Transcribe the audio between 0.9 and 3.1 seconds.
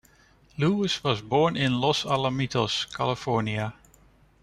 was born in Los Alamitos,